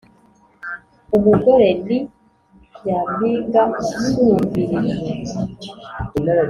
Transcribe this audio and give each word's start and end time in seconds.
Umugore 1.17 1.67
ni 1.85 1.99
nyampiga 2.83 3.61
isumbirije 3.81 5.39